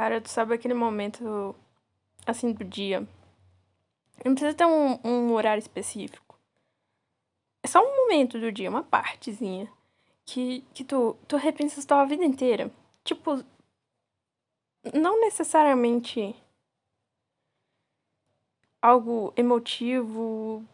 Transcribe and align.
Cara, 0.00 0.18
tu 0.18 0.30
sabe 0.30 0.54
aquele 0.54 0.72
momento 0.72 1.54
assim 2.26 2.54
do 2.54 2.64
dia? 2.64 3.06
Não 4.24 4.34
precisa 4.34 4.56
ter 4.56 4.64
um, 4.64 4.98
um 5.04 5.34
horário 5.34 5.60
específico. 5.60 6.38
É 7.62 7.68
só 7.68 7.82
um 7.82 7.96
momento 7.96 8.40
do 8.40 8.50
dia, 8.50 8.70
uma 8.70 8.82
partezinha. 8.82 9.70
Que, 10.24 10.64
que 10.72 10.84
tu, 10.84 11.18
tu 11.28 11.36
repensas 11.36 11.84
tua 11.84 12.06
vida 12.06 12.24
inteira. 12.24 12.70
Tipo, 13.04 13.44
não 14.94 15.20
necessariamente 15.20 16.34
algo 18.80 19.34
emotivo, 19.36 20.64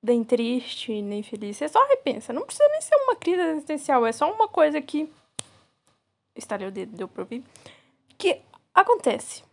nem 0.00 0.22
triste, 0.22 1.02
nem 1.02 1.20
feliz. 1.24 1.56
Você 1.56 1.68
só 1.68 1.84
repensa. 1.88 2.32
Não 2.32 2.46
precisa 2.46 2.68
nem 2.68 2.80
ser 2.80 2.94
uma 2.94 3.16
crise 3.16 3.42
existencial. 3.42 4.06
É 4.06 4.12
só 4.12 4.32
uma 4.32 4.46
coisa 4.46 4.80
que. 4.80 5.12
Estarei 6.36 6.68
o 6.68 6.70
dedo, 6.70 6.96
deu 6.96 7.08
pra 7.08 7.24
ouvir. 7.24 7.42
Que 8.16 8.40
acontece. 8.74 9.44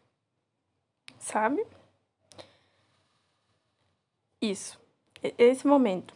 Sabe? 1.20 1.66
Isso. 4.42 4.80
Esse 5.38 5.68
momento. 5.68 6.16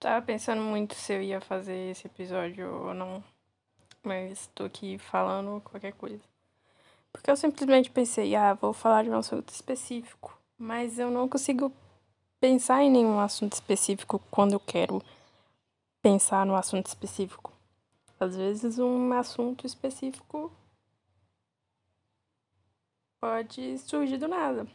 Tava 0.00 0.24
pensando 0.24 0.62
muito 0.62 0.94
se 0.94 1.12
eu 1.12 1.22
ia 1.22 1.40
fazer 1.40 1.90
esse 1.90 2.06
episódio 2.06 2.72
ou 2.86 2.94
não. 2.94 3.22
Mas 4.02 4.48
tô 4.54 4.64
aqui 4.64 4.96
falando 4.96 5.60
qualquer 5.60 5.92
coisa. 5.92 6.22
Porque 7.12 7.30
eu 7.30 7.36
simplesmente 7.36 7.90
pensei, 7.90 8.34
ah, 8.36 8.54
vou 8.54 8.72
falar 8.72 9.02
de 9.02 9.10
um 9.10 9.18
assunto 9.18 9.48
específico. 9.50 10.38
Mas 10.56 10.98
eu 10.98 11.10
não 11.10 11.28
consigo 11.28 11.72
pensar 12.40 12.82
em 12.82 12.90
nenhum 12.90 13.18
assunto 13.18 13.54
específico 13.54 14.20
quando 14.30 14.52
eu 14.52 14.60
quero 14.60 15.02
pensar 16.00 16.46
no 16.46 16.54
assunto 16.54 16.86
específico. 16.86 17.52
Às 18.20 18.36
vezes 18.36 18.78
um 18.78 19.12
assunto 19.12 19.66
específico 19.66 20.52
pode 23.20 23.78
surgir 23.78 24.18
do 24.18 24.26
nada. 24.26 24.66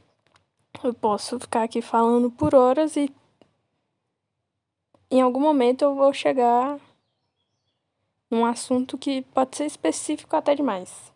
Eu 0.83 0.93
posso 0.93 1.39
ficar 1.39 1.63
aqui 1.63 1.81
falando 1.81 2.31
por 2.31 2.55
horas 2.55 2.95
e 2.95 3.13
em 5.11 5.21
algum 5.21 5.39
momento 5.39 5.83
eu 5.83 5.93
vou 5.93 6.13
chegar 6.13 6.79
num 8.29 8.45
assunto 8.45 8.97
que 8.97 9.21
pode 9.21 9.57
ser 9.57 9.65
específico 9.65 10.35
até 10.35 10.55
demais. 10.55 11.13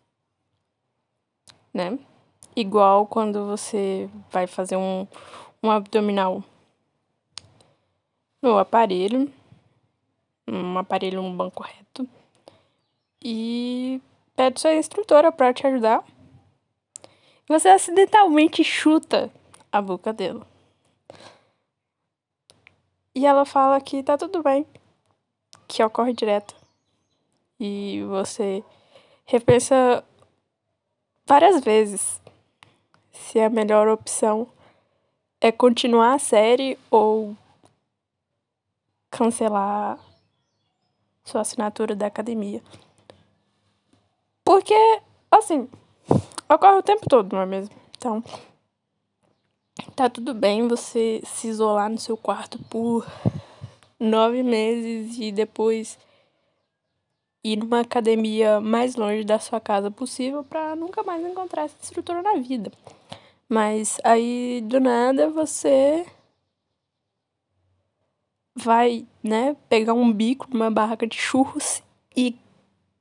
Né? 1.72 1.98
Igual 2.54 3.06
quando 3.06 3.46
você 3.46 4.08
vai 4.30 4.46
fazer 4.46 4.76
um, 4.76 5.06
um 5.62 5.70
abdominal 5.70 6.44
no 8.40 8.58
aparelho, 8.58 9.32
um 10.48 10.78
aparelho, 10.78 11.20
um 11.20 11.36
banco 11.36 11.62
reto, 11.62 12.08
e 13.22 14.00
pede 14.34 14.60
sua 14.60 14.74
instrutora 14.74 15.30
para 15.30 15.52
te 15.52 15.66
ajudar. 15.66 16.04
Você 17.48 17.68
acidentalmente 17.68 18.62
chuta 18.62 19.30
a 19.70 19.80
boca 19.80 20.12
dela. 20.12 20.46
E 23.14 23.26
ela 23.26 23.44
fala 23.44 23.80
que 23.80 24.02
tá 24.02 24.16
tudo 24.16 24.42
bem, 24.42 24.66
que 25.66 25.82
ocorre 25.82 26.12
direto. 26.12 26.54
E 27.58 28.02
você 28.04 28.62
repensa 29.24 30.04
várias 31.26 31.60
vezes 31.60 32.20
se 33.10 33.40
a 33.40 33.50
melhor 33.50 33.88
opção 33.88 34.48
é 35.40 35.50
continuar 35.50 36.14
a 36.14 36.18
série 36.18 36.78
ou 36.90 37.36
cancelar 39.10 39.98
sua 41.28 41.42
assinatura 41.42 41.94
da 41.94 42.06
academia. 42.06 42.62
Porque, 44.44 44.74
assim, 45.30 45.68
ocorre 46.48 46.78
o 46.78 46.82
tempo 46.82 47.08
todo, 47.08 47.34
não 47.34 47.42
é 47.42 47.46
mesmo? 47.46 47.74
Então, 47.96 48.22
tá 49.94 50.08
tudo 50.08 50.32
bem 50.32 50.66
você 50.66 51.20
se 51.24 51.48
isolar 51.48 51.90
no 51.90 51.98
seu 51.98 52.16
quarto 52.16 52.58
por 52.64 53.06
nove 54.00 54.42
meses 54.42 55.18
e 55.18 55.30
depois 55.30 55.98
ir 57.44 57.56
numa 57.56 57.80
academia 57.80 58.60
mais 58.60 58.96
longe 58.96 59.24
da 59.24 59.38
sua 59.38 59.60
casa 59.60 59.90
possível 59.90 60.42
para 60.42 60.74
nunca 60.76 61.02
mais 61.02 61.24
encontrar 61.24 61.64
essa 61.64 61.76
estrutura 61.82 62.22
na 62.22 62.34
vida. 62.36 62.72
Mas 63.48 63.98
aí 64.04 64.62
do 64.66 64.80
nada 64.80 65.30
você 65.30 66.06
vai, 68.58 69.06
né, 69.22 69.56
pegar 69.68 69.94
um 69.94 70.12
bico 70.12 70.48
numa 70.50 70.70
barraca 70.70 71.06
de 71.06 71.16
churros 71.16 71.82
e 72.16 72.36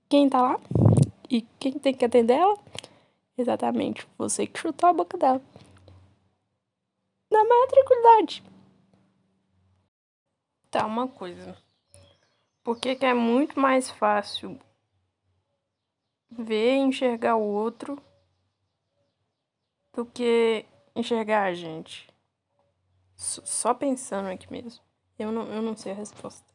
quem 0.07 0.29
tá 0.29 0.41
lá? 0.41 0.59
E 1.29 1.41
quem 1.59 1.73
tem 1.73 1.94
que 1.94 2.06
atender 2.06 2.35
ela? 2.35 2.57
Exatamente, 3.38 4.07
você 4.18 4.47
que 4.47 4.59
chutou 4.59 4.90
a 4.90 4.94
boca 4.94 5.18
dela. 5.18 5.41
Na 7.29 7.44
maior 7.44 7.68
tranquilidade. 7.68 8.44
Tá, 10.72 10.85
uma 10.85 11.07
coisa. 11.07 11.57
Por 12.63 12.79
que, 12.79 12.95
que 12.95 13.06
é 13.06 13.13
muito 13.13 13.59
mais 13.59 13.89
fácil 13.89 14.59
ver 16.29 16.75
e 16.75 16.79
enxergar 16.79 17.35
o 17.35 17.41
outro 17.41 18.01
do 19.94 20.06
que 20.06 20.66
enxergar 20.95 21.44
a 21.44 21.53
gente? 21.53 22.07
Só 23.16 23.74
pensando 23.74 24.28
aqui 24.28 24.51
mesmo. 24.51 24.87
Eu 25.18 25.32
não, 25.32 25.44
eu 25.52 25.62
não 25.62 25.76
sei 25.76 25.92
a 25.92 25.96
resposta. 25.96 26.46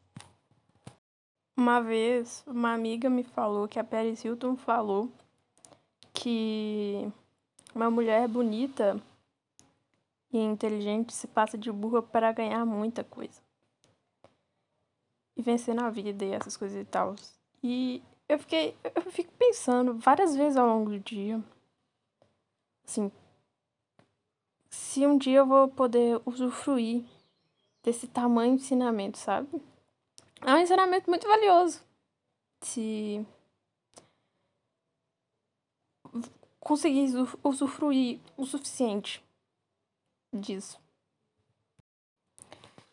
Uma 1.56 1.80
vez, 1.80 2.42
uma 2.46 2.72
amiga 2.72 3.10
me 3.10 3.22
falou 3.22 3.68
que 3.68 3.78
a 3.78 3.84
Paris 3.84 4.24
Hilton 4.24 4.56
falou 4.56 5.10
que 6.12 7.10
uma 7.74 7.90
mulher 7.90 8.28
bonita 8.28 9.00
e 10.32 10.38
inteligente 10.38 11.12
se 11.12 11.26
passa 11.26 11.58
de 11.58 11.70
burra 11.70 12.02
para 12.02 12.32
ganhar 12.32 12.64
muita 12.64 13.04
coisa. 13.04 13.40
E 15.36 15.42
vencer 15.42 15.74
na 15.74 15.90
vida 15.90 16.24
e 16.24 16.32
essas 16.32 16.56
coisas 16.56 16.80
e 16.80 16.84
tal. 16.84 17.16
E 17.62 18.02
eu 18.28 18.38
fiquei. 18.38 18.76
Eu 18.94 19.10
fico 19.10 19.32
pensando 19.38 19.94
várias 19.94 20.34
vezes 20.34 20.56
ao 20.56 20.66
longo 20.66 20.90
do 20.90 20.98
dia. 20.98 21.42
Assim. 22.84 23.10
Se 24.70 25.06
um 25.06 25.18
dia 25.18 25.38
eu 25.38 25.46
vou 25.46 25.68
poder 25.68 26.20
usufruir 26.24 27.04
desse 27.82 28.06
tamanho 28.06 28.56
de 28.56 28.62
ensinamento, 28.62 29.18
sabe? 29.18 29.62
É 30.40 30.54
um 30.54 30.58
ensinamento 30.58 31.08
muito 31.08 31.26
valioso. 31.26 31.80
Se 32.62 33.26
conseguir 36.60 37.08
usufruir 37.42 38.20
o 38.36 38.46
suficiente 38.46 39.22
disso. 40.32 40.80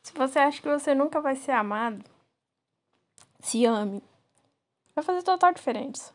Se 0.02 0.14
você 0.14 0.40
acha 0.40 0.62
que 0.62 0.68
você 0.68 0.96
nunca 0.96 1.22
vai 1.22 1.36
ser 1.36 1.52
amado, 1.52 2.04
se 3.40 3.66
ame. 3.66 4.02
Vai 4.96 5.04
fazer 5.04 5.24
total 5.24 5.54
diferença. 5.54 6.14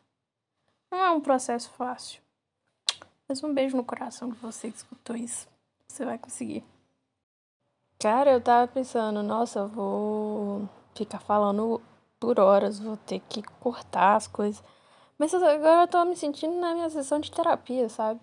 Não 0.91 0.99
é 0.99 1.11
um 1.11 1.21
processo 1.21 1.71
fácil. 1.71 2.21
Mas 3.29 3.43
um 3.43 3.55
beijo 3.55 3.77
no 3.77 3.85
coração 3.85 4.29
de 4.29 4.39
você 4.39 4.71
que 4.71 4.77
escutou 4.77 5.17
isso. 5.17 5.49
Você 5.89 6.05
vai 6.05 6.19
conseguir. 6.19 6.65
Cara, 7.99 8.33
eu 8.33 8.41
tava 8.41 8.69
pensando, 8.71 9.23
nossa, 9.23 9.61
eu 9.61 9.69
vou 9.69 10.69
ficar 10.95 11.21
falando 11.21 11.81
por 12.21 12.39
horas, 12.39 12.79
vou 12.79 12.97
ter 12.97 13.21
que 13.21 13.43
cortar 13.61 14.17
as 14.17 14.27
coisas. 14.27 14.63
Mas 15.19 15.33
agora 15.35 15.83
eu 15.83 15.89
tô 15.89 16.05
me 16.05 16.17
sentindo 16.17 16.55
na 16.61 16.75
minha 16.75 16.91
sessão 16.91 17.21
de 17.21 17.31
terapia, 17.31 17.89
sabe? 17.89 18.21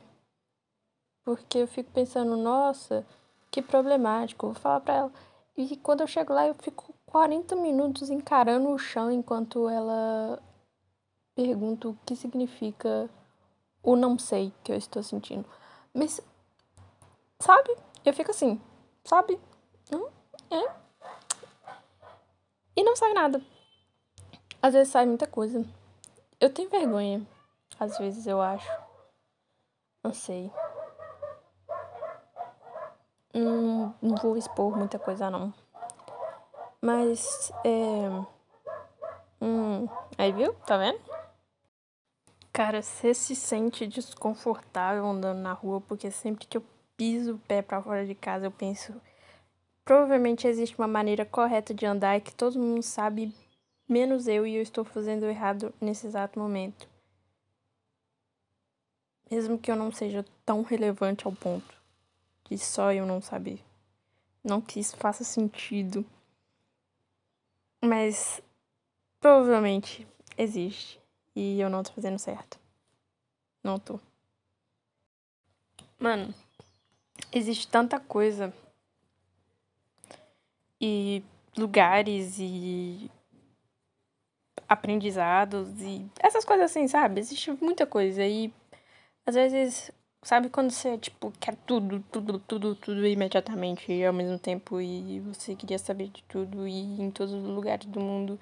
Porque 1.23 1.59
eu 1.59 1.67
fico 1.67 1.91
pensando, 1.91 2.35
nossa, 2.35 3.05
que 3.49 3.61
problemático, 3.61 4.47
vou 4.47 4.55
falar 4.55 4.81
pra 4.81 4.95
ela. 4.95 5.13
E 5.57 5.77
quando 5.77 6.01
eu 6.01 6.07
chego 6.07 6.33
lá, 6.33 6.47
eu 6.47 6.55
fico 6.55 6.93
40 7.05 7.55
minutos 7.55 8.09
encarando 8.09 8.69
o 8.69 8.77
chão 8.77 9.11
enquanto 9.11 9.69
ela 9.69 10.41
pergunta 11.35 11.89
o 11.89 11.97
que 12.05 12.15
significa 12.15 13.09
o 13.83 13.95
não 13.95 14.17
sei 14.17 14.53
que 14.63 14.71
eu 14.71 14.75
estou 14.75 15.03
sentindo. 15.03 15.45
Mas, 15.93 16.21
sabe? 17.39 17.75
Eu 18.05 18.13
fico 18.13 18.31
assim, 18.31 18.59
sabe? 19.03 19.39
É. 20.49 20.71
E 22.75 22.83
não 22.83 22.95
sai 22.95 23.13
nada. 23.13 23.41
Às 24.61 24.73
vezes 24.73 24.91
sai 24.91 25.05
muita 25.05 25.27
coisa. 25.27 25.65
Eu 26.39 26.53
tenho 26.53 26.69
vergonha. 26.69 27.25
Às 27.79 27.97
vezes 27.97 28.27
eu 28.27 28.41
acho. 28.41 28.69
Não 30.03 30.13
sei. 30.13 30.51
Não, 33.33 33.95
não 34.01 34.15
vou 34.17 34.37
expor 34.37 34.77
muita 34.77 34.99
coisa 34.99 35.29
não. 35.29 35.53
Mas 36.81 37.51
é. 37.63 38.09
Hum, 39.41 39.87
aí 40.17 40.31
viu? 40.31 40.53
Tá 40.65 40.77
vendo? 40.77 40.99
Cara, 42.51 42.81
você 42.81 43.13
se 43.13 43.35
sente 43.35 43.87
desconfortável 43.87 45.05
andando 45.05 45.39
na 45.39 45.53
rua, 45.53 45.79
porque 45.81 46.11
sempre 46.11 46.45
que 46.45 46.57
eu 46.57 46.63
piso 46.97 47.35
o 47.35 47.39
pé 47.39 47.61
para 47.61 47.81
fora 47.81 48.05
de 48.05 48.13
casa, 48.13 48.45
eu 48.45 48.51
penso 48.51 48.93
Provavelmente 49.83 50.47
existe 50.47 50.77
uma 50.77 50.87
maneira 50.87 51.25
correta 51.25 51.73
de 51.73 51.85
andar 51.85 52.21
que 52.21 52.33
todo 52.33 52.59
mundo 52.59 52.83
sabe, 52.83 53.33
menos 53.87 54.27
eu, 54.27 54.45
e 54.45 54.55
eu 54.55 54.61
estou 54.61 54.85
fazendo 54.85 55.25
errado 55.25 55.73
nesse 55.81 56.07
exato 56.07 56.39
momento. 56.39 56.87
Mesmo 59.29 59.57
que 59.57 59.71
eu 59.71 59.75
não 59.75 59.91
seja 59.91 60.25
tão 60.45 60.61
relevante 60.61 61.25
ao 61.25 61.33
ponto 61.33 61.81
de 62.45 62.57
só 62.57 62.91
eu 62.91 63.05
não 63.05 63.21
saber. 63.21 63.63
Não 64.43 64.59
que 64.59 64.79
isso 64.79 64.97
faça 64.97 65.23
sentido. 65.23 66.05
Mas 67.81 68.41
provavelmente 69.21 70.05
existe. 70.37 70.99
E 71.33 71.61
eu 71.61 71.69
não 71.69 71.81
tô 71.81 71.93
fazendo 71.93 72.19
certo. 72.19 72.59
Não 73.63 73.79
tô. 73.79 73.99
Mano, 75.97 76.33
existe 77.31 77.67
tanta 77.69 77.99
coisa. 77.99 78.53
E 80.81 81.23
lugares 81.57 82.37
e 82.39 83.09
aprendizados 84.67 85.69
e 85.81 86.09
essas 86.19 86.45
coisas 86.45 86.71
assim, 86.71 86.87
sabe? 86.87 87.19
Existe 87.19 87.51
muita 87.61 87.85
coisa 87.85 88.25
e 88.25 88.51
às 89.25 89.35
vezes, 89.35 89.91
sabe 90.23 90.49
quando 90.49 90.71
você, 90.71 90.97
tipo, 90.97 91.31
quer 91.39 91.55
tudo, 91.65 92.03
tudo, 92.11 92.39
tudo, 92.39 92.75
tudo 92.75 93.05
imediatamente 93.05 93.91
e 93.91 94.05
ao 94.05 94.13
mesmo 94.13 94.39
tempo 94.39 94.81
e 94.81 95.19
você 95.21 95.55
queria 95.55 95.77
saber 95.79 96.07
de 96.09 96.23
tudo 96.23 96.67
e 96.67 97.01
em 97.01 97.11
todos 97.11 97.33
os 97.33 97.43
lugares 97.43 97.85
do 97.85 97.99
mundo. 97.99 98.39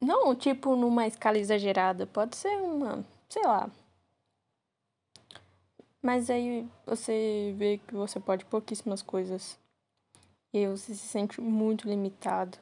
Não, 0.00 0.34
tipo, 0.34 0.76
numa 0.76 1.06
escala 1.06 1.38
exagerada, 1.38 2.06
pode 2.06 2.36
ser 2.36 2.56
uma, 2.56 3.04
sei 3.28 3.42
lá. 3.44 3.70
Mas 6.02 6.28
aí 6.30 6.66
você 6.84 7.54
vê 7.56 7.78
que 7.78 7.94
você 7.94 8.18
pode 8.20 8.44
pouquíssimas 8.44 9.02
coisas. 9.02 9.58
E 10.52 10.58
aí 10.58 10.68
você 10.68 10.94
se 10.94 11.06
sente 11.06 11.40
muito 11.40 11.88
limitado. 11.88 12.58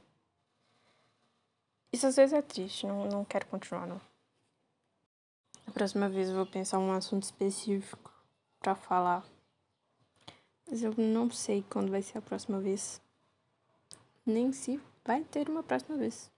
Isso 1.93 2.07
às 2.07 2.17
vezes 2.17 2.33
é 2.33 2.41
triste, 2.41 2.87
não, 2.87 3.07
não 3.07 3.25
quero 3.25 3.47
continuar, 3.47 3.87
não. 3.87 4.01
A 5.67 5.73
próxima 5.73 6.09
vez 6.09 6.29
eu 6.29 6.37
vou 6.37 6.47
pensar 6.47 6.79
um 6.79 6.93
assunto 6.93 7.25
específico 7.25 8.13
para 8.61 8.75
falar. 8.75 9.25
Mas 10.69 10.83
eu 10.83 10.95
não 10.97 11.31
sei 11.31 11.65
quando 11.69 11.91
vai 11.91 12.03
ser 12.03 12.19
a 12.19 12.23
próxima 12.23 12.61
vez. 12.61 13.01
Nem 14.25 14.53
se 14.53 14.81
vai 15.05 15.25
ter 15.25 15.49
uma 15.49 15.63
próxima 15.63 15.97
vez. 15.97 16.31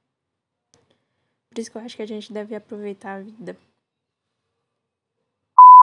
Por 1.48 1.58
isso 1.58 1.70
que 1.70 1.76
eu 1.76 1.82
acho 1.82 1.96
que 1.96 2.02
a 2.02 2.06
gente 2.06 2.32
deve 2.32 2.54
aproveitar 2.54 3.16
a 3.16 3.22
vida. 3.22 3.58